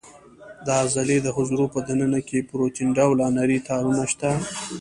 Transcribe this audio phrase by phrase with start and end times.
[0.65, 4.31] د عضلې د حجرو په دننه کې پروتین ډوله نري تارونه شته.